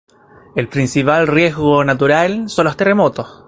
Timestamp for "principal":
0.67-1.27